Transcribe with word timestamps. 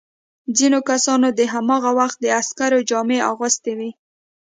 ځینو 0.57 0.79
کسانو 0.89 1.27
د 1.39 1.41
هماغه 1.53 1.91
وخت 1.99 2.17
د 2.21 2.25
عسکرو 2.39 2.79
جامې 2.89 3.19
اغوستي 3.31 3.73
وې. 3.77 3.91